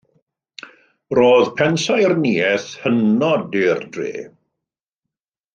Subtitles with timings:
[1.19, 4.35] Roedd pensaernïaeth hynod i'r dref.